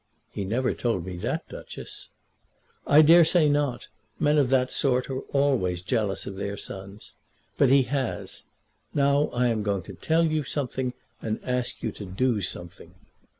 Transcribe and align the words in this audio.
"He 0.31 0.45
never 0.45 0.73
told 0.73 1.05
me 1.05 1.15
that, 1.17 1.47
Duchess." 1.47 2.09
"I 2.87 3.03
dare 3.03 3.23
say 3.23 3.47
not. 3.47 3.85
Men 4.19 4.39
of 4.39 4.49
that 4.49 4.71
sort 4.71 5.11
are 5.11 5.19
always 5.31 5.83
jealous 5.83 6.25
of 6.25 6.37
their 6.37 6.57
sons. 6.57 7.13
But 7.55 7.69
he 7.69 7.83
has. 7.83 8.41
Now 8.95 9.27
I 9.27 9.49
am 9.49 9.61
going 9.61 9.83
to 9.83 9.93
tell 9.93 10.25
you 10.25 10.43
something 10.43 10.93
and 11.21 11.39
ask 11.43 11.83
you 11.83 11.91
to 11.91 12.05
do 12.05 12.41
something." 12.41 12.95